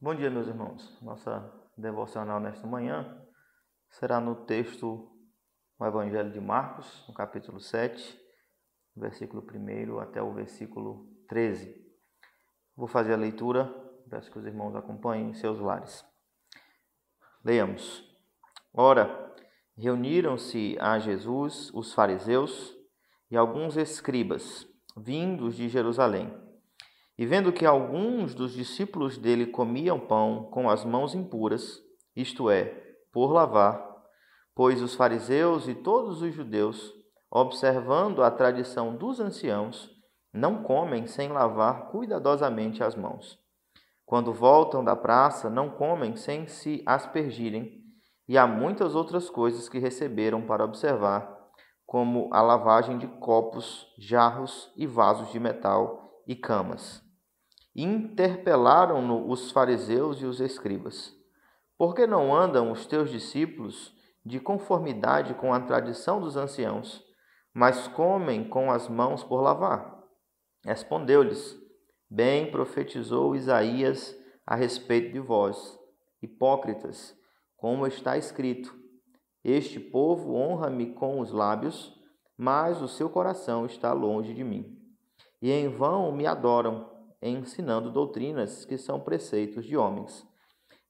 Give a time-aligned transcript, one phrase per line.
[0.00, 0.96] Bom dia, meus irmãos.
[1.02, 3.20] Nossa devocional nesta manhã
[3.90, 5.10] será no texto
[5.76, 8.16] do Evangelho de Marcos, no capítulo 7,
[8.94, 11.84] versículo 1 até o versículo 13.
[12.76, 13.64] Vou fazer a leitura,
[14.08, 16.04] peço que os irmãos acompanhem em seus lares.
[17.44, 18.08] Leiamos.
[18.72, 19.34] Ora,
[19.76, 22.72] reuniram-se a Jesus os fariseus
[23.28, 24.64] e alguns escribas,
[24.96, 26.47] vindos de Jerusalém
[27.18, 31.82] e vendo que alguns dos discípulos dele comiam pão com as mãos impuras,
[32.14, 32.64] isto é,
[33.12, 33.84] por lavar,
[34.54, 36.94] pois os fariseus e todos os judeus,
[37.28, 39.90] observando a tradição dos anciãos,
[40.32, 43.36] não comem sem lavar cuidadosamente as mãos.
[44.06, 47.82] Quando voltam da praça, não comem sem se aspergirem,
[48.28, 51.36] e há muitas outras coisas que receberam para observar,
[51.84, 57.07] como a lavagem de copos, jarros e vasos de metal e camas
[57.74, 61.14] interpelaram-no os fariseus e os escribas:
[61.76, 67.02] Por que não andam os teus discípulos de conformidade com a tradição dos anciãos,
[67.54, 69.98] mas comem com as mãos por lavar?
[70.64, 71.56] Respondeu-lhes:
[72.10, 75.78] Bem profetizou Isaías a respeito de vós,
[76.22, 77.14] hipócritas,
[77.56, 78.74] como está escrito:
[79.44, 81.94] Este povo honra-me com os lábios,
[82.36, 84.76] mas o seu coração está longe de mim.
[85.40, 90.26] E em vão me adoram ensinando doutrinas que são preceitos de homens.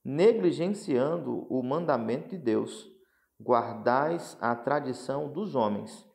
[0.03, 2.89] Negligenciando o mandamento de Deus,
[3.39, 6.05] guardais a tradição dos homens.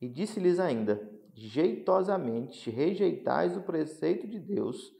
[0.00, 1.00] E disse-lhes ainda:
[1.36, 4.90] jeitosamente rejeitais o preceito de Deus,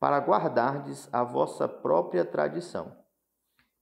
[0.00, 2.96] para guardardes a vossa própria tradição.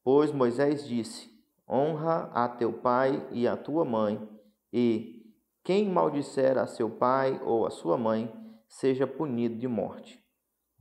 [0.03, 1.31] Pois Moisés disse:
[1.69, 4.29] Honra a teu pai e a tua mãe,
[4.73, 5.21] e
[5.63, 8.33] quem maldisser a seu pai ou a sua mãe,
[8.69, 10.20] seja punido de morte.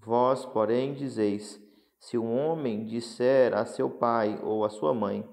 [0.02, 1.59] Vós, porém, dizeis:
[2.00, 5.28] se um homem disser a seu pai ou a sua mãe: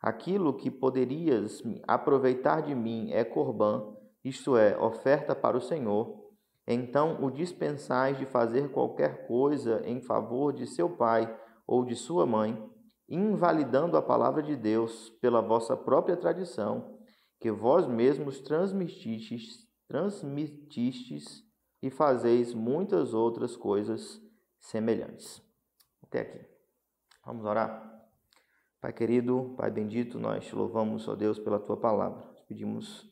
[0.00, 3.94] Aquilo que poderias aproveitar de mim é corbã,
[4.24, 6.20] isto é, oferta para o Senhor,
[6.66, 11.34] então o dispensais de fazer qualquer coisa em favor de seu pai
[11.66, 12.62] ou de sua mãe,
[13.08, 16.96] invalidando a palavra de Deus pela vossa própria tradição,
[17.40, 21.42] que vós mesmos transmitistes, transmitistes
[21.82, 24.20] e fazeis muitas outras coisas
[24.58, 25.42] semelhantes.
[26.02, 26.46] Até aqui.
[27.24, 27.88] Vamos orar?
[28.80, 32.26] Pai querido, Pai bendito, nós te louvamos, ó Deus, pela tua palavra.
[32.48, 33.02] Pedimos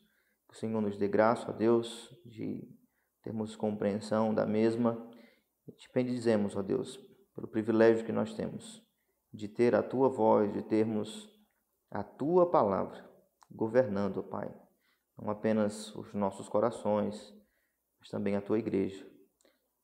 [0.47, 2.67] que o Senhor nos dê graça, ó Deus, de
[3.21, 5.07] termos compreensão da mesma.
[5.67, 6.97] E te bendizemos, ó Deus,
[7.35, 8.83] pelo privilégio que nós temos
[9.31, 11.29] de ter a tua voz, de termos
[11.91, 13.07] a tua palavra
[13.49, 14.53] governando, ó Pai,
[15.17, 17.33] não apenas os nossos corações,
[17.99, 19.05] mas também a tua igreja.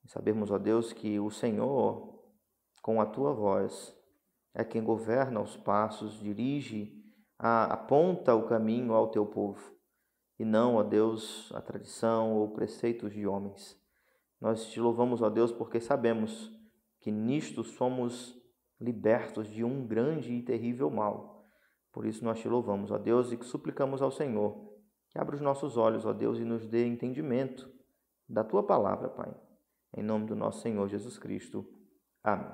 [0.04, 2.22] E sabemos, ó Deus, que o Senhor,
[2.82, 3.94] com a tua voz,
[4.54, 7.04] é quem governa os passos, dirige,
[7.38, 9.74] aponta o caminho ao teu povo,
[10.38, 13.76] e não, ó Deus, a tradição ou preceitos de homens.
[14.40, 16.52] Nós te louvamos, ó Deus, porque sabemos
[17.00, 18.36] que nisto somos
[18.80, 21.44] libertos de um grande e terrível mal.
[21.90, 24.66] Por isso nós te louvamos, ó Deus, e suplicamos ao Senhor
[25.08, 27.70] que abra os nossos olhos, ó Deus, e nos dê entendimento
[28.28, 29.32] da tua palavra, Pai.
[29.96, 31.66] Em nome do nosso Senhor Jesus Cristo.
[32.22, 32.50] Amém.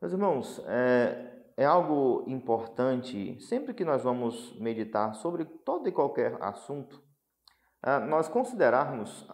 [0.00, 6.42] Meus irmãos, é, é algo importante, sempre que nós vamos meditar sobre todo e qualquer
[6.42, 7.02] assunto,
[7.82, 9.28] é, nós considerarmos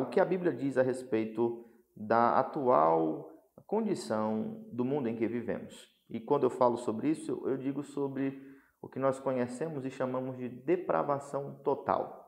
[0.00, 3.30] o que a Bíblia diz a respeito da atual
[3.66, 5.86] condição do mundo em que vivemos.
[6.08, 8.42] E quando eu falo sobre isso, eu digo sobre
[8.80, 12.27] o que nós conhecemos e chamamos de depravação total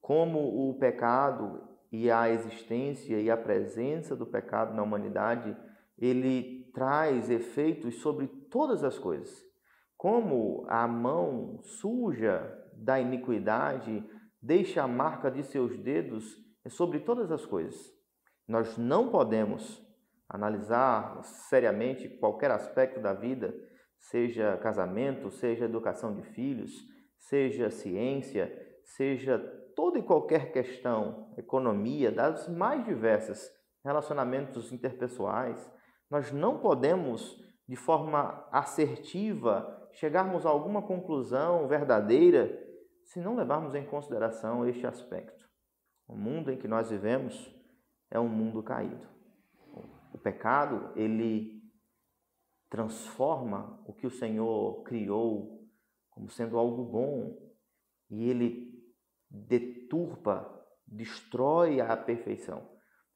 [0.00, 1.62] como o pecado
[1.92, 5.56] e a existência e a presença do pecado na humanidade,
[5.98, 9.30] ele traz efeitos sobre todas as coisas.
[9.96, 14.02] Como a mão suja da iniquidade
[14.40, 16.36] deixa a marca de seus dedos
[16.68, 17.78] sobre todas as coisas.
[18.48, 19.84] Nós não podemos
[20.28, 23.54] analisar seriamente qualquer aspecto da vida,
[23.98, 26.72] seja casamento, seja educação de filhos,
[27.18, 28.50] seja ciência,
[28.84, 29.38] seja
[29.80, 33.50] toda e qualquer questão, economia, das mais diversas,
[33.82, 35.72] relacionamentos interpessoais,
[36.10, 42.62] nós não podemos, de forma assertiva, chegarmos a alguma conclusão verdadeira
[43.06, 45.48] se não levarmos em consideração este aspecto.
[46.06, 47.50] O mundo em que nós vivemos
[48.10, 49.08] é um mundo caído.
[50.12, 51.58] O pecado, ele
[52.68, 55.66] transforma o que o Senhor criou
[56.10, 57.34] como sendo algo bom
[58.10, 58.69] e ele
[59.30, 60.50] deturpa,
[60.86, 62.68] destrói a perfeição.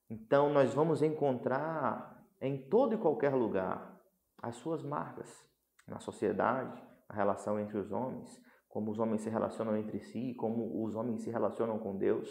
[0.09, 4.01] Então, nós vamos encontrar em todo e qualquer lugar
[4.41, 5.45] as suas marcas
[5.89, 10.85] na sociedade, na relação entre os homens, como os homens se relacionam entre si, como
[10.85, 12.29] os homens se relacionam com Deus.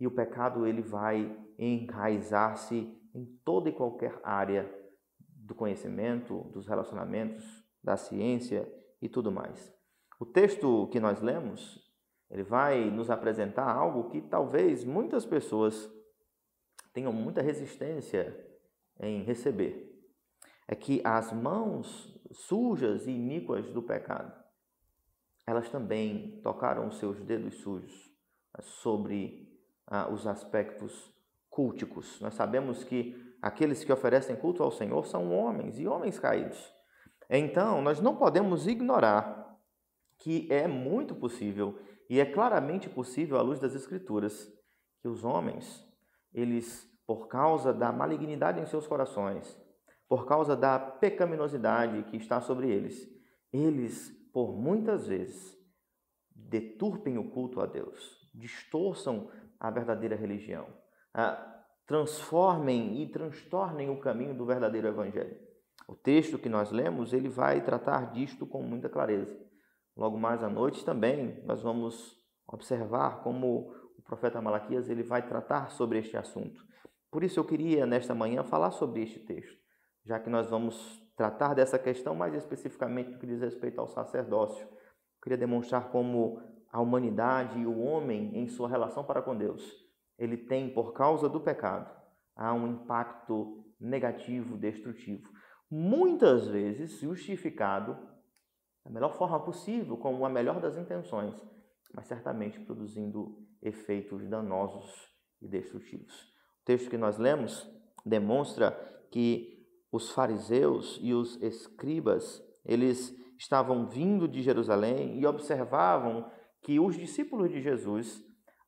[0.00, 4.72] E o pecado ele vai enraizar-se em toda e qualquer área
[5.18, 7.44] do conhecimento, dos relacionamentos,
[7.82, 8.66] da ciência
[9.00, 9.74] e tudo mais.
[10.20, 11.91] O texto que nós lemos,
[12.32, 15.92] ele vai nos apresentar algo que talvez muitas pessoas
[16.90, 18.34] tenham muita resistência
[18.98, 20.02] em receber.
[20.66, 24.32] É que as mãos sujas e iníquas do pecado,
[25.46, 28.10] elas também tocaram seus dedos sujos
[28.60, 29.46] sobre
[29.86, 31.14] ah, os aspectos
[31.50, 32.18] culticos.
[32.22, 36.72] Nós sabemos que aqueles que oferecem culto ao Senhor são homens e homens caídos.
[37.28, 39.42] Então, nós não podemos ignorar
[40.16, 41.78] que é muito possível
[42.12, 44.52] e é claramente possível à luz das escrituras
[45.00, 45.82] que os homens,
[46.30, 49.58] eles por causa da malignidade em seus corações,
[50.06, 53.08] por causa da pecaminosidade que está sobre eles,
[53.50, 55.56] eles por muitas vezes
[56.36, 60.66] deturpem o culto a Deus, distorçam a verdadeira religião,
[61.86, 65.40] transformem e transtornem o caminho do verdadeiro evangelho.
[65.88, 69.50] O texto que nós lemos, ele vai tratar disto com muita clareza.
[69.96, 75.70] Logo mais à noite também nós vamos observar como o profeta Malaquias ele vai tratar
[75.70, 76.64] sobre este assunto.
[77.10, 79.58] Por isso eu queria nesta manhã falar sobre este texto,
[80.04, 84.64] já que nós vamos tratar dessa questão mais especificamente no que diz respeito ao sacerdócio.
[84.64, 86.40] Eu queria demonstrar como
[86.70, 89.62] a humanidade e o homem em sua relação para com Deus,
[90.18, 91.94] ele tem por causa do pecado,
[92.34, 95.30] há um impacto negativo, destrutivo,
[95.70, 97.98] muitas vezes justificado
[98.84, 101.34] da melhor forma possível, com a melhor das intenções,
[101.94, 105.08] mas certamente produzindo efeitos danosos
[105.40, 106.12] e destrutivos.
[106.62, 107.68] O texto que nós lemos
[108.04, 108.70] demonstra
[109.10, 116.30] que os fariseus e os escribas, eles estavam vindo de Jerusalém e observavam
[116.62, 118.24] que os discípulos de Jesus,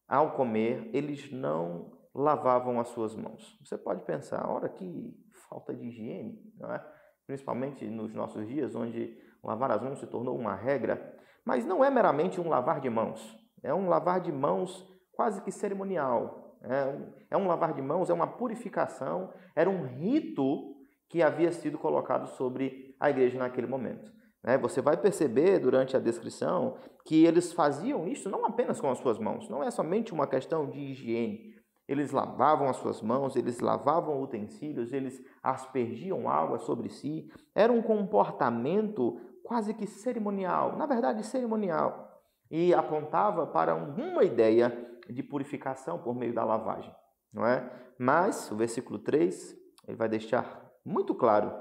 [0.07, 3.59] ao comer, eles não lavavam as suas mãos.
[3.65, 5.17] Você pode pensar, ora que
[5.49, 6.85] falta de higiene, não é?
[7.27, 11.15] Principalmente nos nossos dias, onde lavar as mãos se tornou uma regra,
[11.45, 15.51] mas não é meramente um lavar de mãos, é um lavar de mãos quase que
[15.51, 16.43] cerimonial.
[16.63, 20.75] É um, é um lavar de mãos, é uma purificação, era um rito
[21.11, 24.11] que havia sido colocado sobre a igreja naquele momento.
[24.43, 24.59] Né?
[24.59, 29.19] Você vai perceber durante a descrição que eles faziam isso não apenas com as suas
[29.19, 31.55] mãos, não é somente uma questão de higiene.
[31.87, 37.31] Eles lavavam as suas mãos, eles lavavam utensílios, eles aspergiam água sobre si.
[37.55, 44.73] Era um comportamento quase que cerimonial, na verdade cerimonial, e apontava para uma ideia
[45.09, 46.95] de purificação por meio da lavagem,
[47.33, 47.71] não é?
[47.99, 49.55] Mas o versículo 3,
[49.87, 51.53] ele vai deixar muito claro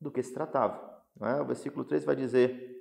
[0.00, 1.40] do que se tratava, não é?
[1.40, 2.80] O versículo 3 vai dizer: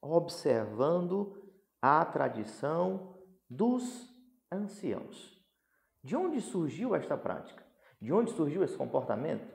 [0.00, 1.40] observando
[1.80, 3.16] a tradição
[3.48, 4.12] dos
[4.50, 5.40] anciãos.
[6.02, 7.64] De onde surgiu esta prática?
[8.00, 9.46] De onde surgiu esse comportamento?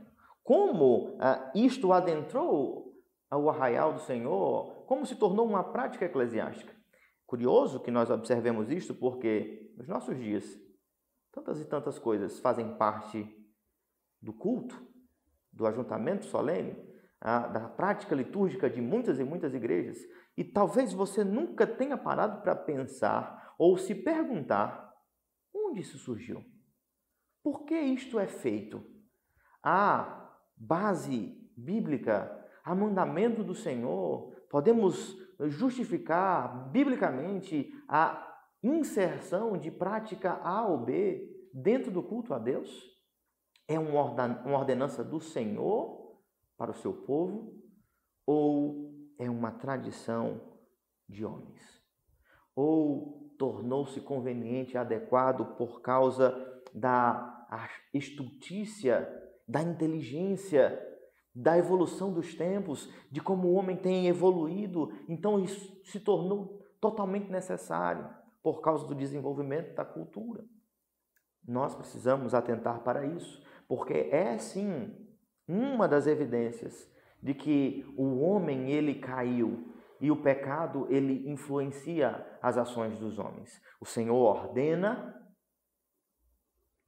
[0.44, 2.86] Como ah, isto adentrou
[3.29, 6.75] ao arraial do Senhor, como se tornou uma prática eclesiástica.
[7.25, 10.45] Curioso que nós observemos isto porque nos nossos dias
[11.31, 13.29] tantas e tantas coisas fazem parte
[14.21, 14.81] do culto,
[15.51, 16.75] do ajuntamento solene,
[17.19, 19.97] da prática litúrgica de muitas e muitas igrejas,
[20.35, 24.94] e talvez você nunca tenha parado para pensar ou se perguntar
[25.54, 26.45] onde isso surgiu.
[27.44, 28.85] Por que isto é feito?
[29.63, 32.36] A base bíblica
[32.68, 41.90] a mandamento do Senhor, podemos justificar biblicamente a inserção de prática A ou B dentro
[41.90, 42.69] do culto a Deus?
[43.69, 44.02] É uma
[44.54, 46.19] ordenança do Senhor
[46.57, 47.54] para o seu povo
[48.26, 50.42] ou é uma tradição
[51.07, 51.81] de homens?
[52.54, 56.36] Ou tornou-se conveniente, adequado por causa
[56.74, 57.47] da
[57.94, 59.07] estultícia,
[59.47, 60.96] da inteligência
[61.37, 67.29] da evolução dos tempos, de como o homem tem evoluído, então isso se tornou totalmente
[67.29, 68.09] necessário
[68.41, 70.44] por causa do desenvolvimento da cultura.
[71.47, 74.91] Nós precisamos atentar para isso, porque é sim
[75.47, 76.91] uma das evidências
[77.21, 83.61] de que o homem ele caiu e o pecado ele influencia as ações dos homens.
[83.79, 85.15] O Senhor ordena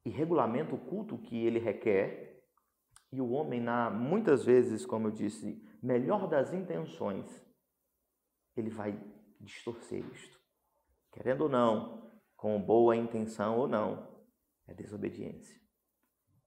[0.04, 2.29] e regulamenta o culto que ele requer,
[3.12, 7.44] e o homem, na, muitas vezes, como eu disse, melhor das intenções,
[8.56, 9.00] ele vai
[9.40, 10.40] distorcer isto.
[11.12, 14.08] Querendo ou não, com boa intenção ou não,
[14.68, 15.60] é desobediência.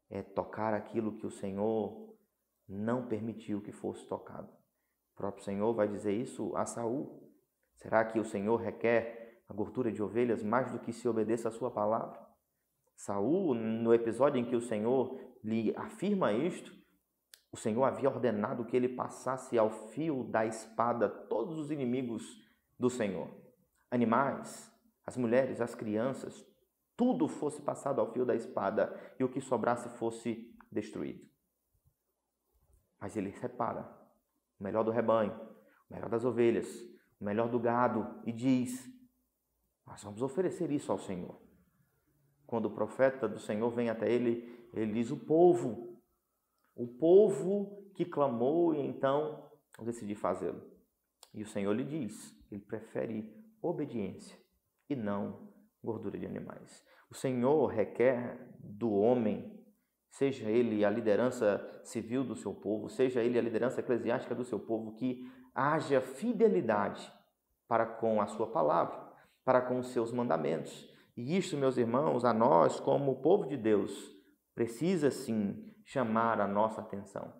[0.08, 2.16] É tocar aquilo que o Senhor
[2.68, 4.52] não permitiu que fosse tocado.
[5.14, 7.28] O próprio Senhor vai dizer isso a Saul.
[7.74, 11.52] Será que o Senhor requer a gordura de ovelhas mais do que se obedeça a
[11.52, 12.20] sua palavra?
[12.94, 16.72] Saul, no episódio em que o Senhor lhe afirma isto,
[17.50, 22.24] o Senhor havia ordenado que ele passasse ao fio da espada todos os inimigos
[22.78, 23.28] do Senhor.
[23.90, 24.72] Animais,
[25.04, 26.46] as mulheres, as crianças,
[26.96, 31.28] tudo fosse passado ao fio da espada e o que sobrasse fosse destruído.
[32.98, 33.82] Mas ele separa
[34.58, 35.32] o melhor do rebanho,
[35.90, 36.68] o melhor das ovelhas,
[37.20, 38.88] o melhor do gado e diz:
[39.86, 41.38] Nós vamos oferecer isso ao Senhor.
[42.46, 46.00] Quando o profeta do Senhor vem até ele, ele diz: O povo,
[46.74, 50.62] o povo que clamou e então eu decidi fazê-lo.
[51.34, 54.38] E o Senhor lhe diz: Ele prefere obediência
[54.88, 55.48] e não
[55.82, 56.84] gordura de animais.
[57.10, 59.60] O Senhor requer do homem,
[60.08, 64.58] seja ele a liderança civil do seu povo, seja ele a liderança eclesiástica do seu
[64.58, 67.12] povo, que haja fidelidade
[67.68, 69.12] para com a sua palavra,
[69.44, 70.90] para com os seus mandamentos.
[71.16, 74.11] E isto, meus irmãos, a nós, como povo de Deus,
[74.54, 77.32] precisa sim chamar a nossa atenção.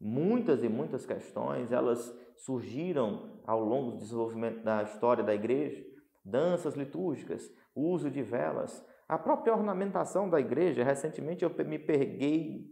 [0.00, 5.84] Muitas e muitas questões, elas surgiram ao longo do desenvolvimento da história da igreja,
[6.24, 10.84] danças litúrgicas, uso de velas, a própria ornamentação da igreja.
[10.84, 12.66] Recentemente eu me peguei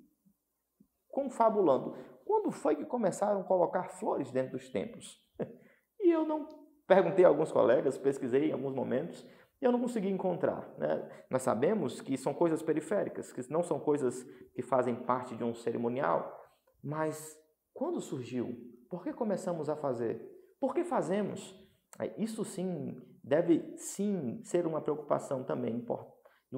[1.08, 1.96] confabulando.
[2.24, 5.18] Quando foi que começaram a colocar flores dentro dos templos?
[6.00, 6.46] E eu não
[6.86, 9.26] perguntei a alguns colegas, pesquisei em alguns momentos,
[9.60, 10.72] e eu não consegui encontrar.
[10.78, 11.08] Né?
[11.30, 14.22] Nós sabemos que são coisas periféricas, que não são coisas
[14.54, 16.36] que fazem parte de um cerimonial,
[16.82, 17.36] mas
[17.74, 18.56] quando surgiu?
[18.88, 20.20] Por que começamos a fazer?
[20.60, 21.54] Por que fazemos?
[22.16, 25.84] Isso sim deve sim ser uma preocupação também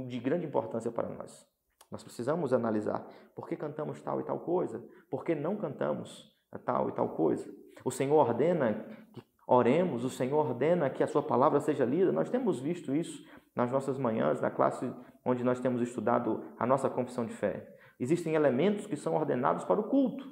[0.06, 1.46] de grande importância para nós.
[1.90, 3.04] Nós precisamos analisar
[3.34, 4.80] por que cantamos tal e tal coisa,
[5.10, 6.30] por que não cantamos
[6.64, 7.52] tal e tal coisa.
[7.84, 12.12] O Senhor ordena que oremos, o Senhor ordena que a sua palavra seja lida.
[12.12, 14.88] Nós temos visto isso nas nossas manhãs, na classe
[15.24, 17.76] onde nós temos estudado a nossa confissão de fé.
[17.98, 20.24] Existem elementos que são ordenados para o culto.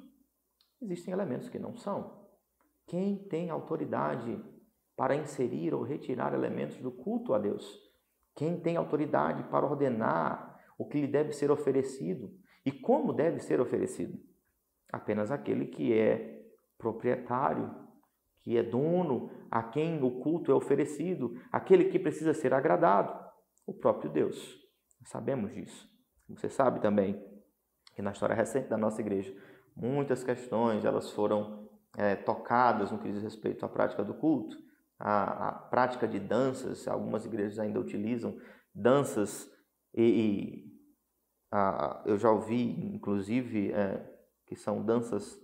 [0.81, 2.27] Existem elementos que não são.
[2.87, 4.41] Quem tem autoridade
[4.95, 7.77] para inserir ou retirar elementos do culto a Deus.
[8.35, 12.31] Quem tem autoridade para ordenar o que lhe deve ser oferecido
[12.65, 14.17] e como deve ser oferecido?
[14.91, 16.41] Apenas aquele que é
[16.77, 17.88] proprietário,
[18.41, 23.13] que é dono, a quem o culto é oferecido, aquele que precisa ser agradado,
[23.65, 24.57] o próprio Deus.
[25.03, 25.87] sabemos disso.
[26.29, 27.21] Você sabe também
[27.95, 29.35] que na história recente da nossa igreja,
[29.75, 34.57] muitas questões elas foram é, tocadas no que diz respeito à prática do culto
[34.99, 38.37] a, a prática de danças, algumas igrejas ainda utilizam
[38.75, 39.49] danças
[39.93, 40.79] e, e
[41.51, 44.05] a, eu já ouvi, inclusive, é,
[44.45, 45.39] que são danças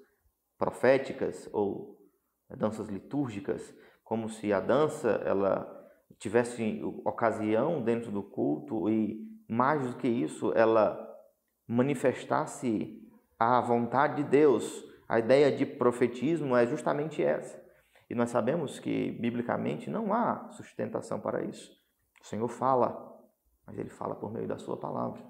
[0.58, 1.95] proféticas ou
[2.50, 3.74] danças litúrgicas,
[4.04, 5.72] como se a dança ela
[6.20, 11.02] tivesse ocasião dentro do culto e mais do que isso, ela
[11.68, 13.02] manifestasse
[13.40, 14.84] a vontade de Deus.
[15.08, 17.64] A ideia de profetismo é justamente essa.
[18.10, 21.72] E nós sabemos que, biblicamente, não há sustentação para isso.
[22.22, 23.20] O Senhor fala,
[23.66, 25.22] mas Ele fala por meio da Sua palavra.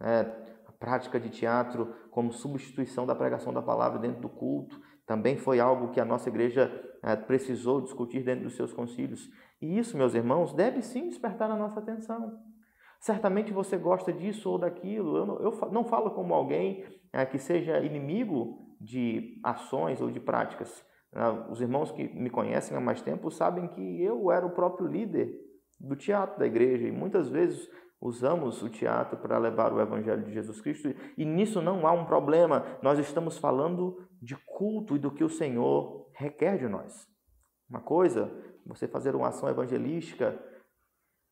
[0.00, 0.20] É,
[0.66, 5.60] a prática de teatro como substituição da pregação da palavra dentro do culto também foi
[5.60, 6.70] algo que a nossa igreja
[7.02, 9.30] é, precisou discutir dentro dos seus concílios.
[9.62, 12.38] E isso, meus irmãos, deve sim despertar a nossa atenção.
[12.98, 15.16] Certamente você gosta disso ou daquilo.
[15.16, 20.18] Eu não, eu não falo como alguém é, que seja inimigo de ações ou de
[20.18, 20.84] práticas.
[21.14, 24.86] Ah, os irmãos que me conhecem há mais tempo sabem que eu era o próprio
[24.86, 25.32] líder
[25.78, 27.70] do teatro da igreja e muitas vezes
[28.06, 32.04] usamos o teatro para levar o evangelho de Jesus Cristo e nisso não há um
[32.04, 32.64] problema.
[32.82, 37.08] Nós estamos falando de culto e do que o Senhor requer de nós.
[37.68, 38.32] Uma coisa,
[38.64, 40.38] você fazer uma ação evangelística,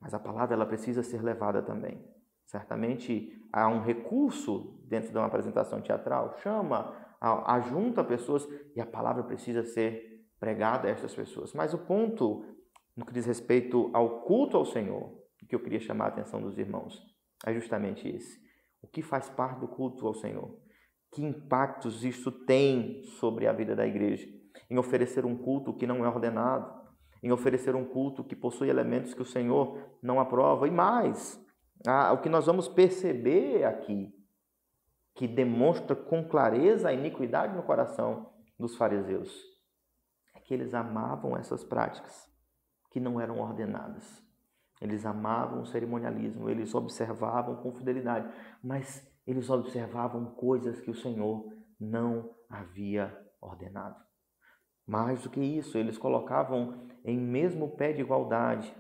[0.00, 2.04] mas a palavra ela precisa ser levada também.
[2.47, 9.23] Certamente há um recurso dentro de uma apresentação teatral, chama ajunta pessoas e a palavra
[9.23, 11.54] precisa ser pregada a estas pessoas.
[11.54, 12.45] Mas o ponto
[12.97, 15.24] no que diz respeito ao culto ao Senhor,
[15.54, 17.00] que eu queria chamar a atenção dos irmãos,
[17.46, 18.42] é justamente esse.
[18.82, 20.58] O que faz parte do culto ao Senhor?
[21.12, 24.26] Que impactos isso tem sobre a vida da igreja?
[24.68, 26.82] Em oferecer um culto que não é ordenado,
[27.23, 31.40] em oferecer um culto que possui elementos que o Senhor não aprova, e mais,
[32.12, 34.12] o que nós vamos perceber aqui
[35.14, 39.32] que demonstra com clareza a iniquidade no coração dos fariseus
[40.34, 42.28] é que eles amavam essas práticas
[42.90, 44.24] que não eram ordenadas.
[44.81, 48.28] Eles amavam o cerimonialismo, eles observavam com fidelidade,
[48.62, 54.02] mas eles observavam coisas que o Senhor não havia ordenado.
[54.87, 58.75] Mais do que isso, eles colocavam em mesmo pé de igualdade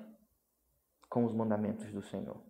[1.08, 2.42] com os mandamentos do Senhor.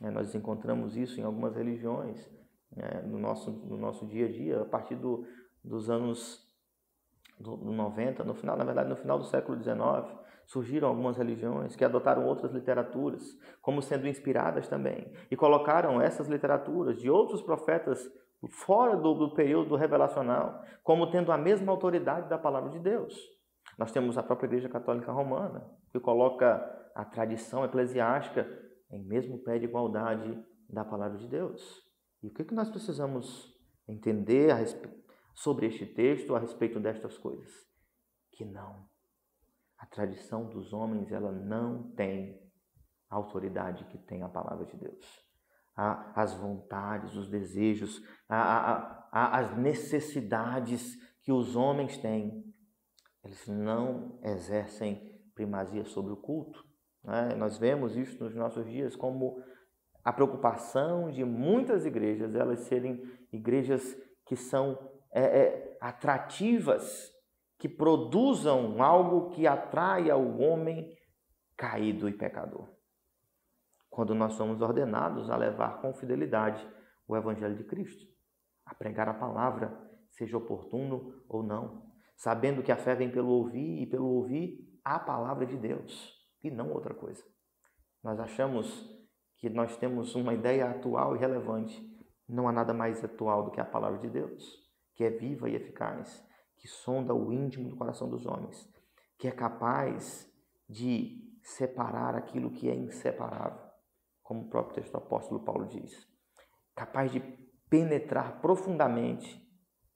[0.00, 2.28] É, nós encontramos isso em algumas religiões,
[2.76, 5.24] é, no, nosso, no nosso dia a dia, a partir do,
[5.62, 6.44] dos anos
[7.38, 9.78] do, do 90, no final, na verdade, no final do século XIX,
[10.46, 13.22] surgiram algumas religiões que adotaram outras literaturas
[13.60, 18.00] como sendo inspiradas também e colocaram essas literaturas de outros profetas
[18.50, 23.14] fora do, do período revelacional como tendo a mesma autoridade da palavra de Deus.
[23.78, 26.62] Nós temos a própria Igreja Católica Romana, que coloca
[26.94, 28.46] a tradição eclesiástica
[28.90, 31.82] em mesmo pé de igualdade da palavra de Deus.
[32.22, 33.52] E o que, que nós precisamos
[33.88, 34.50] entender
[35.34, 37.50] sobre este texto a respeito destas coisas?
[38.32, 38.86] Que não.
[39.84, 42.40] A tradição dos homens, ela não tem
[43.10, 45.04] a autoridade que tem a palavra de Deus.
[45.76, 52.42] As vontades, os desejos, as necessidades que os homens têm,
[53.22, 56.64] eles não exercem primazia sobre o culto.
[57.02, 57.34] Né?
[57.34, 59.38] Nós vemos isso nos nossos dias como
[60.02, 64.78] a preocupação de muitas igrejas elas serem igrejas que são
[65.12, 67.13] é, é, atrativas,
[67.64, 70.94] que produzam algo que atraia o homem
[71.56, 72.68] caído e pecador.
[73.88, 76.62] Quando nós somos ordenados a levar com fidelidade
[77.08, 78.04] o Evangelho de Cristo,
[78.66, 79.74] a pregar a palavra,
[80.10, 84.98] seja oportuno ou não, sabendo que a fé vem pelo ouvir e pelo ouvir a
[84.98, 87.24] palavra de Deus e não outra coisa.
[88.02, 88.94] Nós achamos
[89.38, 91.82] que nós temos uma ideia atual e relevante.
[92.28, 94.44] Não há nada mais atual do que a palavra de Deus,
[94.94, 96.22] que é viva e eficaz,
[96.64, 98.66] que sonda o íntimo do coração dos homens,
[99.18, 100.26] que é capaz
[100.66, 103.60] de separar aquilo que é inseparável,
[104.22, 106.08] como o próprio texto do apóstolo Paulo diz.
[106.74, 107.20] Capaz de
[107.68, 109.46] penetrar profundamente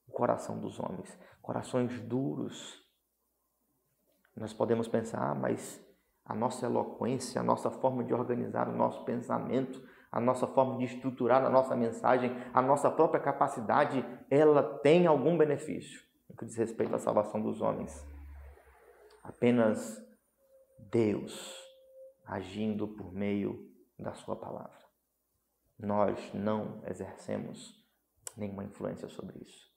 [0.07, 2.79] o coração dos homens, corações duros.
[4.35, 5.83] Nós podemos pensar, ah, mas
[6.23, 10.85] a nossa eloquência, a nossa forma de organizar o nosso pensamento, a nossa forma de
[10.85, 16.55] estruturar a nossa mensagem, a nossa própria capacidade, ela tem algum benefício no que diz
[16.55, 18.05] respeito à salvação dos homens.
[19.23, 20.01] Apenas
[20.77, 21.67] Deus
[22.25, 24.79] agindo por meio da Sua palavra.
[25.77, 27.73] Nós não exercemos
[28.37, 29.67] nenhuma influência sobre isso.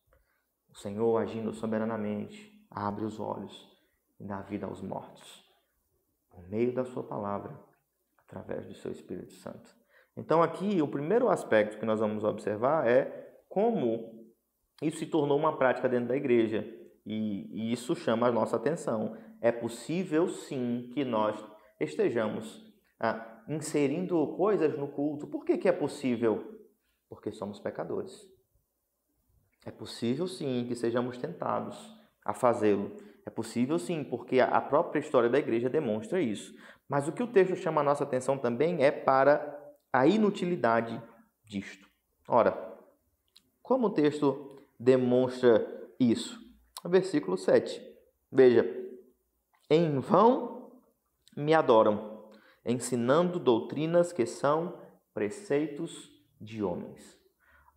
[0.69, 3.71] O Senhor, agindo soberanamente, abre os olhos
[4.21, 5.43] e dá vida aos mortos
[6.31, 7.59] por meio da Sua palavra,
[8.27, 9.75] através do Seu Espírito Santo.
[10.17, 14.22] Então, aqui, o primeiro aspecto que nós vamos observar é como
[14.83, 16.67] isso se tornou uma prática dentro da igreja.
[17.05, 19.17] E, e isso chama a nossa atenção.
[19.41, 21.43] É possível, sim, que nós
[21.81, 22.65] estejamos
[23.01, 25.27] ah, inserindo coisas no culto.
[25.27, 26.61] Por que, que é possível?
[27.09, 28.29] Porque somos pecadores.
[29.65, 31.77] É possível, sim, que sejamos tentados
[32.25, 32.97] a fazê-lo.
[33.25, 36.53] É possível sim, porque a própria história da igreja demonstra isso.
[36.89, 39.59] Mas o que o texto chama a nossa atenção também é para
[39.93, 41.01] a inutilidade
[41.45, 41.89] disto.
[42.29, 42.73] Ora,
[43.63, 44.52] como o texto
[44.83, 45.65] demonstra
[45.99, 46.41] isso?
[46.85, 47.81] Versículo 7.
[48.31, 48.67] Veja:
[49.71, 50.73] Em vão
[51.37, 52.29] me adoram,
[52.67, 54.77] ensinando doutrinas que são
[55.15, 57.21] preceitos de homens.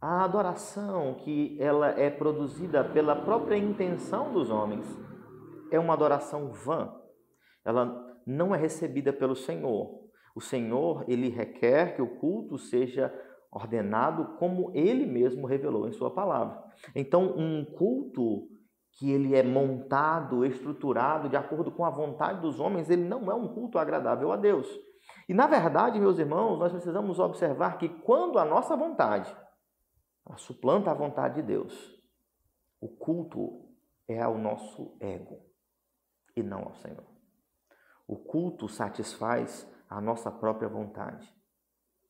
[0.02, 4.86] A adoração que ela é produzida pela própria intenção dos homens
[5.72, 6.94] é uma adoração vã.
[7.63, 10.04] Ela não é recebida pelo Senhor.
[10.36, 13.13] O Senhor, ele requer que o culto seja
[13.56, 16.62] ordenado como ele mesmo revelou em sua palavra.
[16.94, 18.50] Então, um culto
[18.91, 23.34] que ele é montado, estruturado de acordo com a vontade dos homens, ele não é
[23.34, 24.68] um culto agradável a Deus.
[25.30, 29.34] E na verdade, meus irmãos, nós precisamos observar que quando a nossa vontade
[30.36, 31.74] suplanta a vontade de Deus,
[32.82, 33.70] o culto
[34.06, 35.39] é ao nosso ego
[36.36, 37.06] e não ao Senhor.
[38.06, 41.34] O culto satisfaz a nossa própria vontade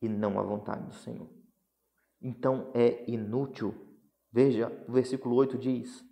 [0.05, 1.29] e não a vontade do Senhor.
[2.21, 3.73] Então é inútil.
[4.31, 6.03] Veja, o versículo 8 diz: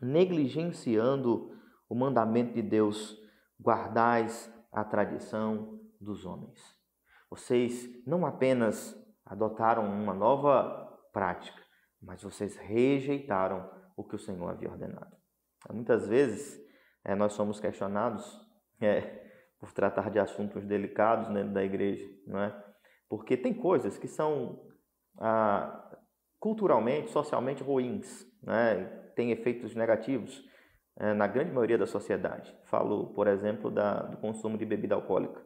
[0.00, 1.50] negligenciando
[1.88, 3.16] o mandamento de Deus,
[3.60, 6.60] guardais a tradição dos homens.
[7.30, 11.62] Vocês não apenas adotaram uma nova prática,
[12.00, 15.16] mas vocês rejeitaram o que o Senhor havia ordenado.
[15.72, 16.60] Muitas vezes
[17.04, 18.40] é, nós somos questionados
[18.80, 19.24] é,
[19.58, 22.73] por tratar de assuntos delicados dentro da igreja, não é?
[23.08, 24.60] Porque tem coisas que são
[25.18, 25.98] ah,
[26.38, 28.84] culturalmente, socialmente ruins, né?
[29.14, 30.44] tem efeitos negativos
[30.96, 32.54] é, na grande maioria da sociedade.
[32.64, 35.44] Falo, por exemplo, da, do consumo de bebida alcoólica.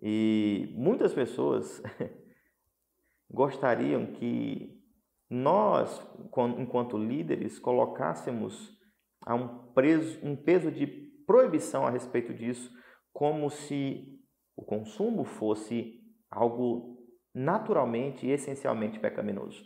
[0.00, 1.82] E muitas pessoas
[3.30, 4.78] gostariam que
[5.28, 6.00] nós,
[6.58, 8.78] enquanto líderes, colocássemos
[9.26, 10.86] um, preso, um peso de
[11.26, 12.70] proibição a respeito disso,
[13.12, 14.18] como se
[14.56, 15.97] o consumo fosse
[16.30, 16.98] algo
[17.34, 19.64] naturalmente e essencialmente pecaminoso.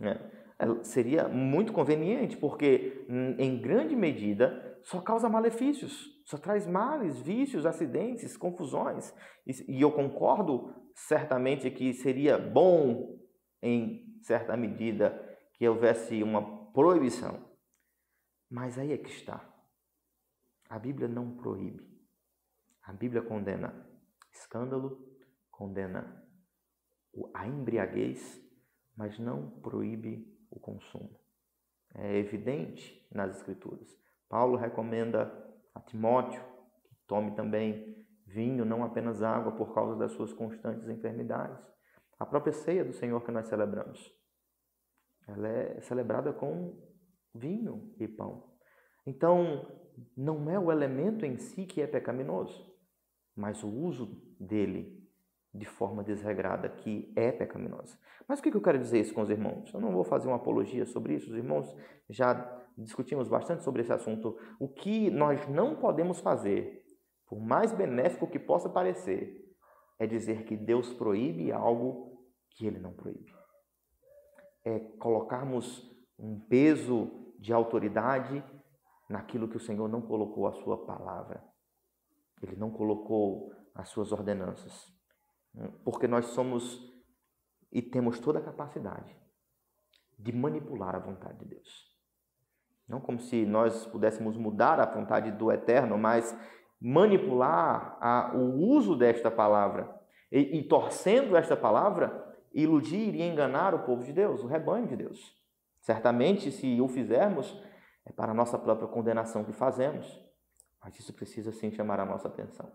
[0.00, 0.18] Né?
[0.58, 3.06] É, seria muito conveniente, porque
[3.38, 9.12] em grande medida só causa malefícios, só traz males, vícios, acidentes, confusões.
[9.46, 13.18] E eu concordo certamente que seria bom,
[13.62, 15.20] em certa medida,
[15.54, 17.52] que houvesse uma proibição.
[18.50, 19.44] Mas aí é que está.
[20.68, 21.82] A Bíblia não proíbe.
[22.82, 23.88] A Bíblia condena
[24.32, 25.13] escândalo,
[25.56, 26.22] condena
[27.32, 28.42] a embriaguez,
[28.96, 31.18] mas não proíbe o consumo.
[31.94, 33.88] É evidente nas Escrituras.
[34.28, 35.32] Paulo recomenda
[35.74, 36.42] a Timóteo
[36.84, 41.62] que tome também vinho, não apenas água, por causa das suas constantes enfermidades.
[42.18, 44.12] A própria ceia do Senhor que nós celebramos,
[45.28, 46.76] ela é celebrada com
[47.34, 48.54] vinho e pão.
[49.06, 49.68] Então,
[50.16, 52.72] não é o elemento em si que é pecaminoso,
[53.36, 54.06] mas o uso
[54.40, 55.03] dele
[55.54, 57.96] de forma desregrada, que é pecaminosa.
[58.26, 59.72] Mas o que eu quero dizer isso com os irmãos?
[59.72, 61.72] Eu não vou fazer uma apologia sobre isso, os irmãos
[62.10, 64.36] já discutimos bastante sobre esse assunto.
[64.58, 66.84] O que nós não podemos fazer,
[67.26, 69.44] por mais benéfico que possa parecer,
[69.96, 72.18] é dizer que Deus proíbe algo
[72.50, 73.32] que ele não proíbe.
[74.64, 75.88] É colocarmos
[76.18, 78.42] um peso de autoridade
[79.08, 81.44] naquilo que o Senhor não colocou a sua palavra.
[82.42, 84.93] Ele não colocou as suas ordenanças
[85.84, 86.92] porque nós somos
[87.70, 89.16] e temos toda a capacidade
[90.18, 91.92] de manipular a vontade de Deus.
[92.88, 96.36] Não como se nós pudéssemos mudar a vontade do Eterno, mas
[96.80, 99.92] manipular a, o uso desta palavra
[100.30, 104.96] e, e torcendo esta palavra, iludir e enganar o povo de Deus, o rebanho de
[104.96, 105.34] Deus.
[105.80, 107.60] Certamente, se o fizermos,
[108.04, 110.22] é para a nossa própria condenação que fazemos,
[110.82, 112.70] mas isso precisa sim chamar a nossa atenção.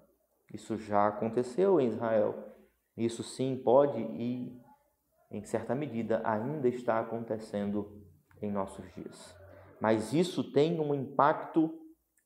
[0.53, 2.35] Isso já aconteceu em Israel
[3.05, 4.59] isso sim pode e,
[5.31, 8.03] em certa medida, ainda está acontecendo
[8.41, 9.35] em nossos dias.
[9.79, 11.73] Mas isso tem um impacto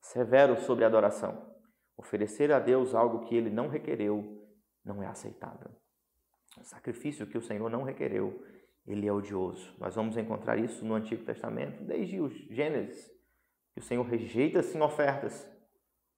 [0.02, 1.54] severo sobre a adoração.
[1.98, 4.42] Oferecer a Deus algo que ele não requereu
[4.84, 5.72] não é aceitável.
[6.60, 8.44] O sacrifício que o Senhor não requereu,
[8.86, 9.74] ele é odioso.
[9.80, 13.10] Nós vamos encontrar isso no Antigo Testamento, desde o Gênesis,
[13.74, 15.50] que o Senhor rejeita sim ofertas.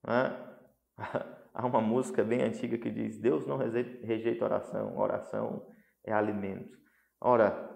[0.04, 0.58] Né?
[1.58, 5.66] Há uma música bem antiga que diz: Deus não rejeita oração, oração
[6.04, 6.78] é alimento.
[7.22, 7.74] Ora,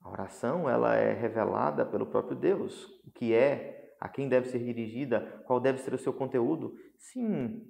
[0.00, 4.58] a oração ela é revelada pelo próprio Deus, o que é, a quem deve ser
[4.58, 6.74] dirigida, qual deve ser o seu conteúdo.
[6.96, 7.62] Sim,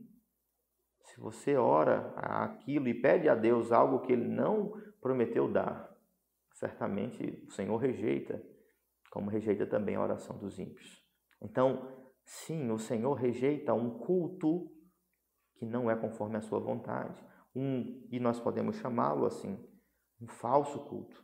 [1.02, 5.92] se você ora aquilo e pede a Deus algo que ele não prometeu dar,
[6.52, 8.40] certamente o Senhor rejeita,
[9.10, 11.04] como rejeita também a oração dos ímpios.
[11.42, 11.92] Então,
[12.24, 14.72] sim, o Senhor rejeita um culto
[15.56, 17.22] que não é conforme a sua vontade.
[17.54, 19.58] Um, e nós podemos chamá-lo assim,
[20.20, 21.22] um falso culto.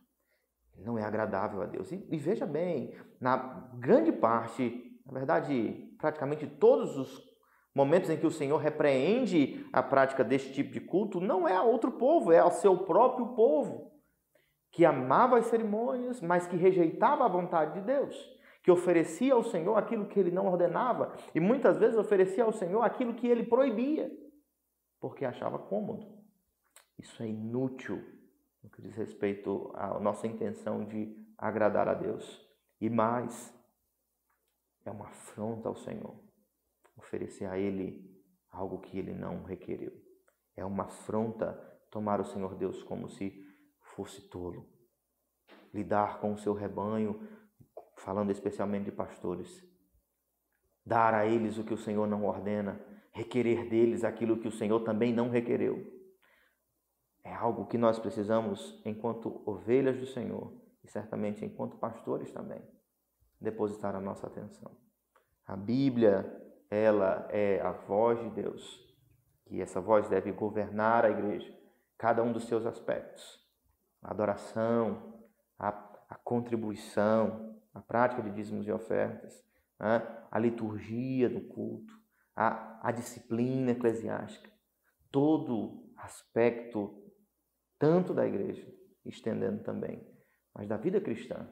[0.76, 1.90] Não é agradável a Deus.
[1.92, 3.36] E, e veja bem, na
[3.74, 7.30] grande parte, na verdade, praticamente todos os
[7.74, 11.62] momentos em que o Senhor repreende a prática deste tipo de culto, não é a
[11.62, 13.92] outro povo, é ao seu próprio povo,
[14.72, 18.16] que amava as cerimônias, mas que rejeitava a vontade de Deus,
[18.62, 22.82] que oferecia ao Senhor aquilo que ele não ordenava e muitas vezes oferecia ao Senhor
[22.82, 24.10] aquilo que ele proibia
[25.00, 26.06] porque achava cômodo.
[26.98, 28.04] Isso é inútil
[28.62, 32.46] no que diz respeito à nossa intenção de agradar a Deus.
[32.78, 33.52] E mais,
[34.84, 36.14] é uma afronta ao Senhor
[36.96, 38.06] oferecer a Ele
[38.50, 39.92] algo que Ele não requeriu.
[40.54, 41.54] É uma afronta
[41.90, 43.42] tomar o Senhor Deus como se
[43.96, 44.68] fosse tolo.
[45.72, 47.26] Lidar com o seu rebanho,
[48.00, 49.64] falando especialmente de pastores.
[50.84, 52.80] Dar a eles o que o Senhor não ordena
[53.12, 55.84] requerer deles aquilo que o Senhor também não requereu.
[57.22, 62.62] É algo que nós precisamos, enquanto ovelhas do Senhor, e certamente enquanto pastores também,
[63.40, 64.74] depositar a nossa atenção.
[65.46, 66.24] A Bíblia,
[66.70, 68.88] ela é a voz de Deus,
[69.50, 71.52] e essa voz deve governar a igreja,
[71.98, 73.38] cada um dos seus aspectos.
[74.00, 75.20] A adoração,
[75.58, 75.68] a,
[76.08, 79.44] a contribuição, a prática de dízimos e ofertas,
[79.78, 80.26] né?
[80.30, 81.92] a liturgia do culto,
[82.34, 84.50] a, a disciplina eclesiástica,
[85.10, 87.02] todo aspecto,
[87.78, 88.66] tanto da igreja,
[89.04, 90.06] estendendo também,
[90.54, 91.48] mas da vida cristã,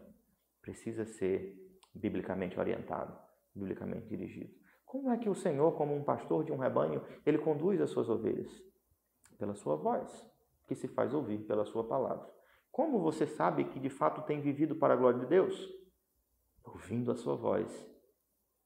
[0.61, 1.57] precisa ser
[1.95, 3.17] biblicamente orientado,
[3.55, 4.55] biblicamente dirigido.
[4.85, 8.09] Como é que o Senhor, como um pastor de um rebanho, ele conduz as suas
[8.09, 8.51] ovelhas?
[9.39, 10.27] Pela sua voz,
[10.67, 12.29] que se faz ouvir pela sua palavra.
[12.71, 15.69] Como você sabe que de fato tem vivido para a glória de Deus?
[16.73, 17.87] Ouvindo a sua voz,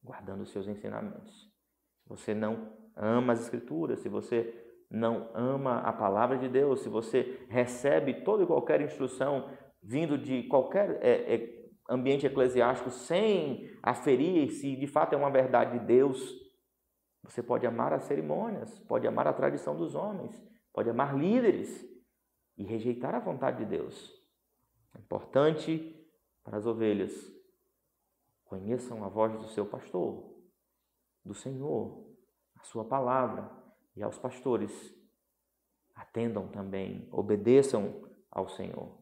[0.02, 1.50] guardando os seus ensinamentos.
[2.02, 4.52] Se você não ama as Escrituras, se você
[4.90, 9.48] não ama a palavra de Deus, se você recebe toda e qualquer instrução
[9.82, 15.78] vindo de qualquer é, é, ambiente eclesiástico sem aferir se de fato é uma verdade
[15.78, 16.20] de Deus,
[17.22, 21.84] você pode amar as cerimônias, pode amar a tradição dos homens, pode amar líderes
[22.56, 24.12] e rejeitar a vontade de Deus.
[24.94, 25.96] É importante
[26.44, 27.12] para as ovelhas
[28.52, 30.30] conheçam a voz do seu pastor,
[31.24, 32.06] do Senhor,
[32.60, 33.50] a sua palavra
[33.96, 34.94] e aos pastores.
[35.94, 38.98] Atendam também, obedeçam ao Senhor.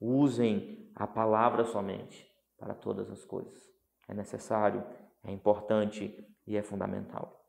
[0.00, 3.62] Usem a palavra somente para todas as coisas.
[4.08, 4.82] É necessário,
[5.22, 7.44] é importante e é fundamental.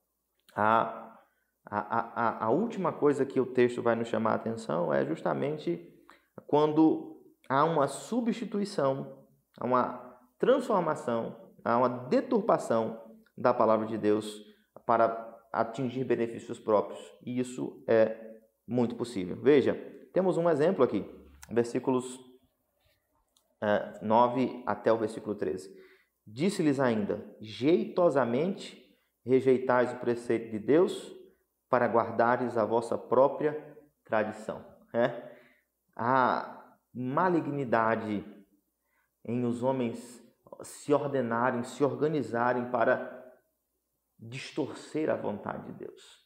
[0.53, 1.17] A,
[1.65, 5.89] a, a, a última coisa que o texto vai nos chamar a atenção é justamente
[6.47, 9.25] quando há uma substituição,
[9.57, 13.01] há uma transformação, há uma deturpação
[13.35, 14.41] da palavra de Deus
[14.85, 16.99] para atingir benefícios próprios.
[17.25, 19.35] E isso é muito possível.
[19.41, 19.73] Veja,
[20.13, 21.03] temos um exemplo aqui,
[21.49, 22.19] versículos
[24.01, 25.75] 9 até o versículo 13.
[26.25, 28.83] Disse-lhes ainda: Jeitosamente
[29.25, 31.13] rejeitais o preceito de Deus
[31.69, 34.63] para guardares a vossa própria tradição.
[34.93, 35.35] É?
[35.95, 38.23] A malignidade
[39.25, 40.24] em os homens
[40.61, 43.23] se ordenarem, se organizarem para
[44.17, 46.25] distorcer a vontade de Deus,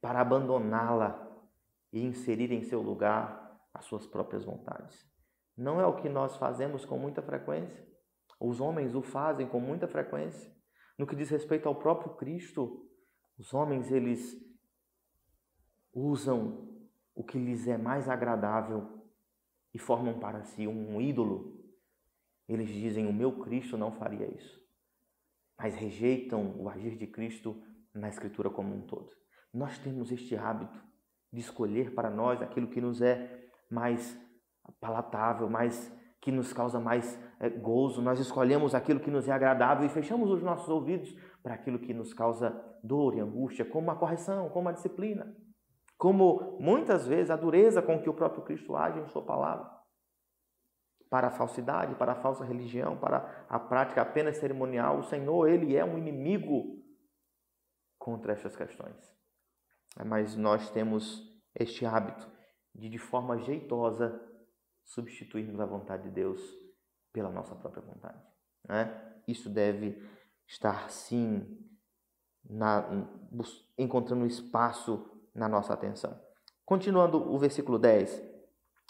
[0.00, 1.28] para abandoná-la
[1.92, 5.06] e inserir em seu lugar as suas próprias vontades.
[5.56, 7.86] Não é o que nós fazemos com muita frequência.
[8.40, 10.52] Os homens o fazem com muita frequência.
[10.98, 12.88] No que diz respeito ao próprio Cristo,
[13.38, 14.36] os homens eles
[15.92, 16.68] usam
[17.14, 19.02] o que lhes é mais agradável
[19.74, 21.51] e formam para si um ídolo.
[22.52, 24.60] Eles dizem: "O meu Cristo não faria isso".
[25.58, 27.62] Mas rejeitam o agir de Cristo
[27.94, 29.10] na escritura como um todo.
[29.52, 30.82] Nós temos este hábito
[31.32, 34.18] de escolher para nós aquilo que nos é mais
[34.80, 38.00] palatável, mais que nos causa mais é, gozo.
[38.00, 41.12] Nós escolhemos aquilo que nos é agradável e fechamos os nossos ouvidos
[41.42, 42.50] para aquilo que nos causa
[42.82, 45.34] dor e angústia, como a correção, como a disciplina,
[45.98, 49.81] como muitas vezes a dureza com que o próprio Cristo age em Sua palavra.
[51.12, 55.76] Para a falsidade, para a falsa religião, para a prática apenas cerimonial, o Senhor, Ele
[55.76, 56.82] é um inimigo
[57.98, 58.96] contra estas questões.
[60.06, 62.26] Mas nós temos este hábito
[62.74, 64.18] de, de forma jeitosa,
[64.86, 66.40] substituirmos a vontade de Deus
[67.12, 68.18] pela nossa própria vontade.
[68.66, 69.20] Né?
[69.28, 70.02] Isso deve
[70.46, 71.46] estar, sim,
[72.42, 72.88] na,
[73.76, 76.18] encontrando espaço na nossa atenção.
[76.64, 78.18] Continuando o versículo 10,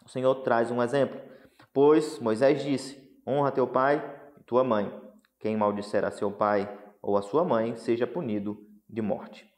[0.07, 1.33] o Senhor traz um exemplo.
[1.73, 4.03] Pois Moisés disse: Honra teu pai
[4.39, 4.93] e tua mãe.
[5.39, 6.69] Quem maldisser a seu pai
[7.01, 8.59] ou a sua mãe, seja punido
[8.89, 9.51] de morte.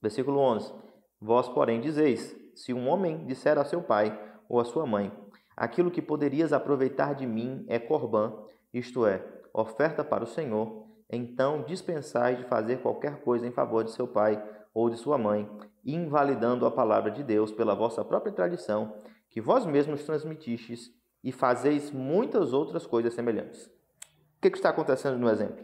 [0.00, 0.72] Versículo 11:
[1.20, 4.16] Vós, porém, dizeis: Se um homem disser a seu pai
[4.48, 5.12] ou a sua mãe:
[5.56, 8.32] Aquilo que poderias aproveitar de mim é corbã,
[8.72, 10.86] isto é, oferta para o Senhor.
[11.10, 14.40] Então dispensais de fazer qualquer coisa em favor de seu pai
[14.72, 15.50] ou de sua mãe,
[15.84, 18.94] invalidando a palavra de Deus pela vossa própria tradição,
[19.30, 20.92] que vós mesmos transmitistes,
[21.28, 23.66] e fazeis muitas outras coisas semelhantes.
[23.66, 25.62] O que, está acontecendo no exemplo?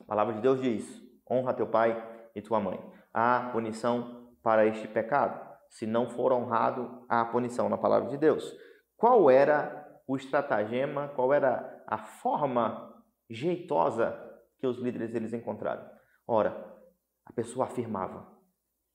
[0.00, 2.84] A palavra de Deus diz: honra teu pai e tua mãe.
[3.14, 5.40] Há punição para este pecado.
[5.68, 8.52] Se não for honrado, há punição na palavra de Deus
[8.96, 12.92] qual era o estratagema, qual era a forma
[13.30, 14.18] jeitosa
[14.58, 15.88] que os líderes eles encontraram.
[16.26, 16.56] Ora,
[17.24, 18.26] a pessoa afirmava: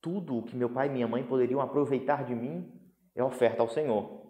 [0.01, 2.77] tudo o que meu pai e minha mãe poderiam aproveitar de mim
[3.15, 4.26] é oferta ao Senhor.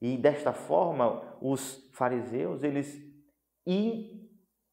[0.00, 3.02] E desta forma, os fariseus eles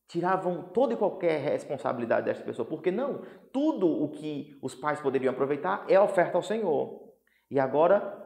[0.07, 3.21] tiravam toda e qualquer responsabilidade desta pessoa, porque não,
[3.53, 7.13] tudo o que os pais poderiam aproveitar é oferta ao Senhor.
[7.49, 8.19] E agora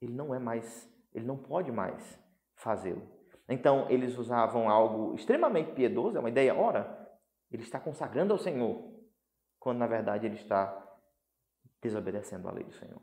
[0.00, 2.22] ele não é mais ele não pode mais
[2.54, 3.02] fazê-lo.
[3.48, 7.08] Então, eles usavam algo extremamente piedoso, é uma ideia, ora,
[7.50, 8.92] ele está consagrando ao Senhor,
[9.58, 10.84] quando na verdade ele está
[11.80, 13.00] desobedecendo a lei do Senhor.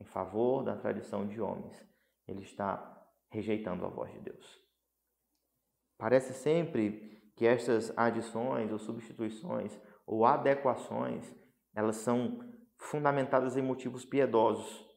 [0.00, 1.86] Em favor da tradição de homens,
[2.32, 4.60] ele está rejeitando a voz de Deus.
[5.98, 11.34] Parece sempre que estas adições ou substituições ou adequações,
[11.74, 12.40] elas são
[12.76, 14.88] fundamentadas em motivos piedosos,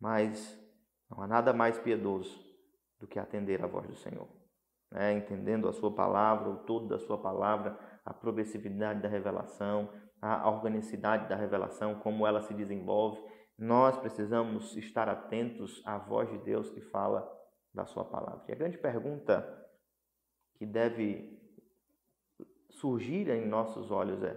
[0.00, 0.58] mas
[1.10, 2.38] não há nada mais piedoso
[2.98, 4.28] do que atender à voz do Senhor.
[4.94, 9.88] É, entendendo a sua palavra, o todo da sua palavra, a progressividade da revelação,
[10.20, 13.20] a organicidade da revelação, como ela se desenvolve,
[13.62, 17.30] nós precisamos estar atentos à voz de Deus que fala
[17.72, 18.44] da Sua palavra.
[18.48, 19.70] E a grande pergunta
[20.56, 21.40] que deve
[22.70, 24.36] surgir em nossos olhos é: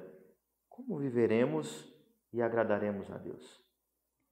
[0.69, 1.91] como viveremos
[2.31, 3.65] e agradaremos a Deus?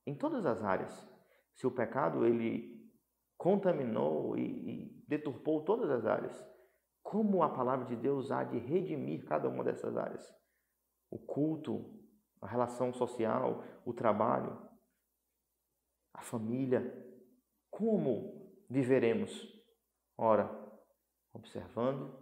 [0.06, 1.12] Em todas as áreas.
[1.56, 2.88] Se o pecado ele
[3.36, 6.40] contaminou e, e deturpou todas as áreas,
[7.02, 10.24] como a palavra de Deus há de redimir cada uma dessas áreas?
[11.10, 12.00] O culto,
[12.40, 14.72] a relação social, o trabalho,
[16.14, 16.82] a família.
[17.70, 19.32] Como viveremos?
[20.18, 20.50] Ora,
[21.34, 22.14] observando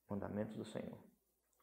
[0.00, 0.98] os mandamentos do Senhor,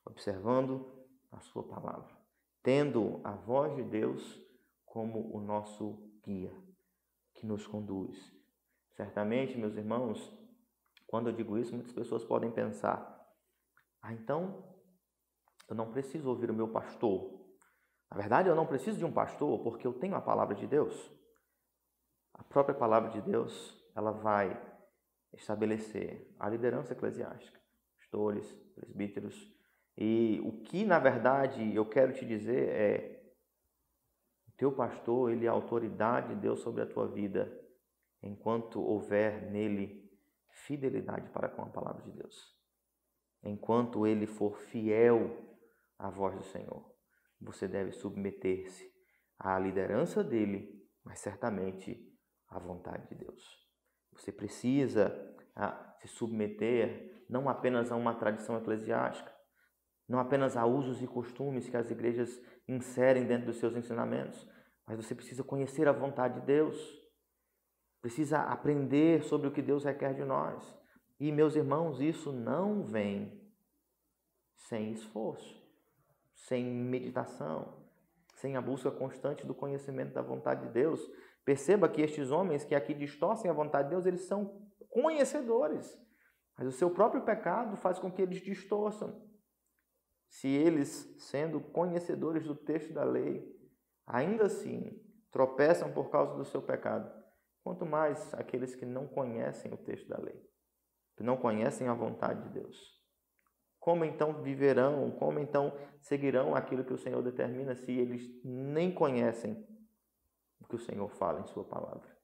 [0.05, 2.15] observando a Sua palavra,
[2.63, 4.41] tendo a voz de Deus
[4.85, 6.53] como o nosso guia,
[7.35, 8.17] que nos conduz.
[8.95, 10.33] Certamente, meus irmãos,
[11.05, 13.25] quando eu digo isso, muitas pessoas podem pensar:
[14.01, 14.63] ah, então
[15.69, 17.45] eu não preciso ouvir o meu pastor.
[18.09, 21.16] Na verdade, eu não preciso de um pastor porque eu tenho a palavra de Deus.
[22.37, 24.59] A própria palavra de Deus, ela vai
[25.33, 27.59] estabelecer a liderança eclesiástica,
[27.97, 29.53] pastores, presbíteros.
[29.97, 33.33] E o que, na verdade, eu quero te dizer é:
[34.47, 37.51] o teu pastor, ele é a autoridade de Deus sobre a tua vida,
[38.21, 40.07] enquanto houver nele
[40.49, 42.55] fidelidade para com a palavra de Deus.
[43.43, 45.57] Enquanto ele for fiel
[45.97, 46.83] à voz do Senhor,
[47.39, 48.91] você deve submeter-se
[49.37, 52.16] à liderança dele, mas certamente
[52.47, 53.67] à vontade de Deus.
[54.13, 55.13] Você precisa
[55.55, 59.33] ah, se submeter não apenas a uma tradição eclesiástica,
[60.07, 64.47] não apenas a usos e costumes que as igrejas inserem dentro dos seus ensinamentos,
[64.85, 67.07] mas você precisa conhecer a vontade de Deus
[68.07, 70.63] precisa aprender sobre o que Deus requer de nós.
[71.19, 73.41] E, meus irmãos, isso não vem
[74.55, 75.61] sem esforço,
[76.33, 77.85] sem meditação,
[78.35, 81.01] sem a busca constante do conhecimento da vontade de Deus.
[81.47, 85.97] Perceba que estes homens que aqui distorcem a vontade de Deus, eles são conhecedores,
[86.57, 89.25] mas o seu próprio pecado faz com que eles distorçam.
[90.29, 93.49] Se eles, sendo conhecedores do texto da lei,
[94.05, 97.09] ainda assim tropeçam por causa do seu pecado,
[97.67, 100.41] Quanto mais aqueles que não conhecem o texto da lei,
[101.17, 102.77] que não conhecem a vontade de Deus.
[103.77, 109.67] Como então viverão, como então seguirão aquilo que o Senhor determina se eles nem conhecem
[110.59, 112.17] o que o Senhor fala em Sua palavra?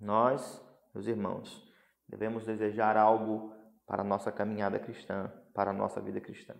[0.00, 1.66] Nós, meus irmãos,
[2.08, 3.52] devemos desejar algo
[3.86, 6.54] para a nossa caminhada cristã, para a nossa vida cristã.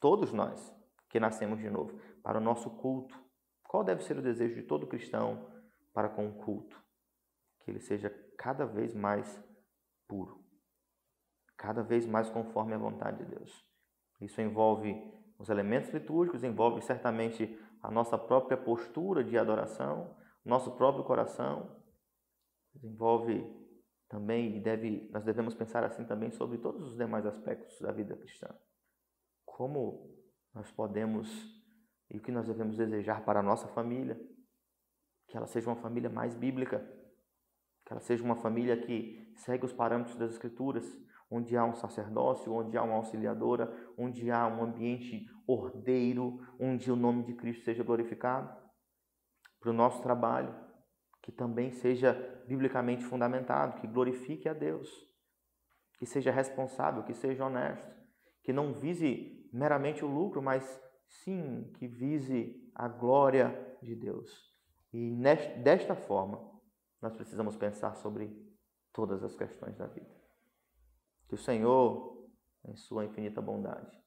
[0.00, 0.74] Todos nós
[1.08, 3.16] que nascemos de novo, para o nosso culto.
[3.62, 5.48] Qual deve ser o desejo de todo cristão
[5.92, 6.84] para com o culto?
[7.64, 9.42] que ele seja cada vez mais
[10.06, 10.44] puro,
[11.56, 13.64] cada vez mais conforme a vontade de Deus.
[14.20, 14.94] Isso envolve
[15.38, 21.70] os elementos litúrgicos, envolve certamente a nossa própria postura de adoração, nosso próprio coração,
[22.82, 23.44] envolve
[24.08, 28.16] também e deve nós devemos pensar assim também sobre todos os demais aspectos da vida
[28.16, 28.48] cristã.
[29.44, 30.10] Como
[30.54, 31.28] nós podemos
[32.10, 34.18] e o que nós devemos desejar para a nossa família,
[35.28, 36.80] que ela seja uma família mais bíblica,
[37.84, 40.86] que ela seja uma família que segue os parâmetros das Escrituras,
[41.34, 46.96] onde há um sacerdócio, onde há uma auxiliadora, onde há um ambiente ordeiro, onde o
[46.96, 48.56] nome de Cristo seja glorificado.
[49.58, 50.54] Para o nosso trabalho,
[51.20, 52.12] que também seja
[52.46, 54.88] biblicamente fundamentado, que glorifique a Deus,
[55.98, 57.92] que seja responsável, que seja honesto,
[58.42, 64.30] que não vise meramente o lucro, mas sim que vise a glória de Deus.
[64.92, 65.16] E
[65.62, 66.40] desta forma,
[67.02, 68.30] nós precisamos pensar sobre
[68.92, 70.23] todas as questões da vida.
[71.28, 72.28] Que o Senhor,
[72.64, 73.98] em Sua infinita bondade,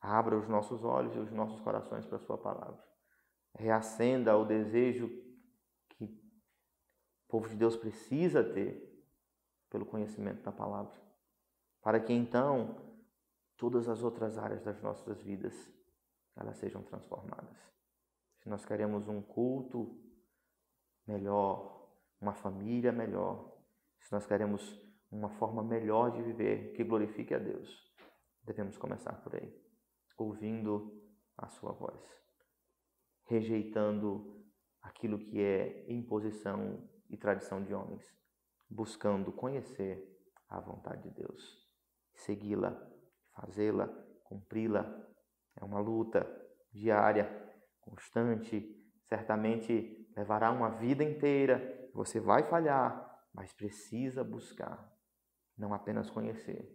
[0.00, 2.82] abra os nossos olhos e os nossos corações para a Sua palavra.
[3.54, 5.08] Reacenda o desejo
[5.90, 8.86] que o povo de Deus precisa ter
[9.70, 10.98] pelo conhecimento da palavra,
[11.82, 12.96] para que então
[13.56, 15.54] todas as outras áreas das nossas vidas
[16.36, 17.58] elas sejam transformadas.
[18.38, 20.00] Se nós queremos um culto
[21.06, 21.90] melhor,
[22.20, 23.52] uma família melhor,
[24.00, 27.68] se nós queremos uma forma melhor de viver que glorifique a Deus,
[28.44, 29.54] devemos começar por aí,
[30.16, 30.92] ouvindo
[31.36, 32.00] a Sua voz,
[33.26, 34.44] rejeitando
[34.82, 38.04] aquilo que é imposição e tradição de homens,
[38.68, 40.02] buscando conhecer
[40.48, 41.68] a vontade de Deus,
[42.14, 42.76] segui-la,
[43.34, 43.86] fazê-la,
[44.24, 44.84] cumpri-la.
[45.56, 46.26] É uma luta
[46.72, 47.26] diária,
[47.80, 48.74] constante,
[49.08, 54.88] certamente levará uma vida inteira você vai falhar, mas precisa buscar,
[55.58, 56.74] não apenas conhecer,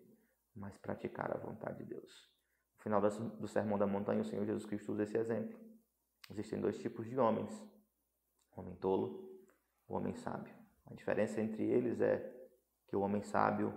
[0.53, 2.29] mas praticar a vontade de Deus.
[2.77, 5.57] No final do Sermão da Montanha, o Senhor Jesus Cristo usa esse exemplo.
[6.29, 7.51] Existem dois tipos de homens.
[8.55, 9.41] o homem tolo,
[9.87, 10.53] o homem sábio.
[10.85, 12.19] A diferença entre eles é
[12.87, 13.73] que o homem sábio,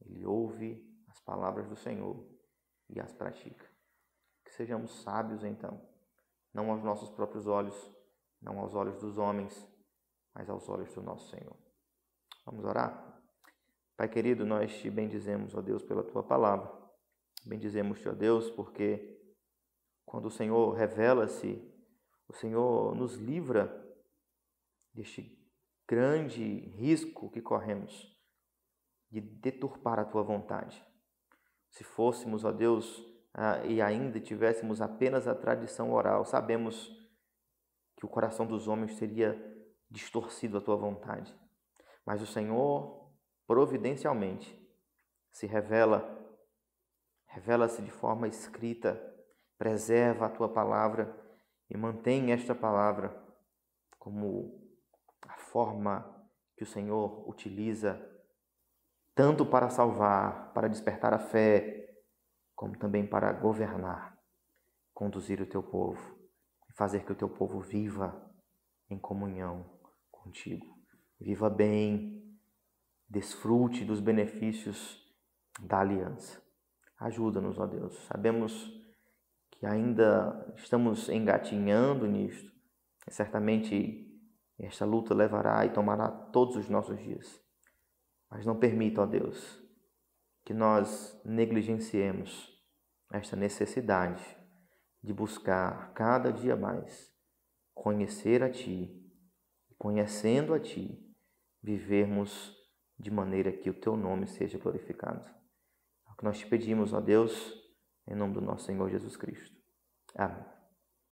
[0.00, 2.26] ele ouve as palavras do Senhor
[2.88, 3.68] e as pratica.
[4.44, 5.80] Que sejamos sábios então,
[6.52, 7.76] não aos nossos próprios olhos,
[8.40, 9.68] não aos olhos dos homens,
[10.34, 11.56] mas aos olhos do nosso Senhor.
[12.44, 13.09] Vamos orar?
[14.00, 16.72] Pai querido, nós te bendizemos, ó Deus, pela tua palavra.
[17.44, 19.20] Bendizemos-te, ó Deus, porque
[20.06, 21.70] quando o Senhor revela-se,
[22.26, 23.70] o Senhor nos livra
[24.94, 25.38] deste
[25.86, 28.18] grande risco que corremos
[29.10, 30.82] de deturpar a tua vontade.
[31.68, 33.04] Se fôssemos, ó Deus,
[33.68, 36.90] e ainda tivéssemos apenas a tradição oral, sabemos
[37.98, 39.38] que o coração dos homens teria
[39.90, 41.38] distorcido a tua vontade.
[42.06, 42.99] Mas o Senhor,
[43.50, 44.56] providencialmente,
[45.32, 46.24] se revela,
[47.26, 48.94] revela-se de forma escrita,
[49.58, 51.12] preserva a tua palavra
[51.68, 53.10] e mantém esta palavra
[53.98, 54.72] como
[55.26, 56.24] a forma
[56.56, 58.00] que o Senhor utiliza
[59.16, 61.92] tanto para salvar, para despertar a fé,
[62.54, 64.16] como também para governar,
[64.94, 66.16] conduzir o teu povo
[66.68, 68.32] e fazer que o teu povo viva
[68.88, 69.68] em comunhão
[70.08, 70.78] contigo.
[71.18, 72.19] Viva bem,
[73.10, 75.04] desfrute dos benefícios
[75.60, 76.40] da aliança.
[76.96, 77.96] Ajuda-nos, ó Deus.
[78.04, 78.72] Sabemos
[79.50, 82.50] que ainda estamos engatinhando nisto.
[83.06, 84.06] E certamente
[84.58, 87.42] esta luta levará e tomará todos os nossos dias.
[88.30, 89.60] Mas não permita, ó Deus,
[90.44, 92.48] que nós negligenciemos
[93.12, 94.24] esta necessidade
[95.02, 97.12] de buscar cada dia mais
[97.74, 98.94] conhecer a Ti,
[99.76, 101.02] conhecendo a Ti,
[101.62, 102.59] vivermos
[103.00, 105.24] de maneira que o Teu nome seja glorificado.
[106.06, 107.32] É o que nós te pedimos, ó Deus,
[108.06, 109.56] em nome do nosso Senhor Jesus Cristo.
[110.14, 110.49] Amém.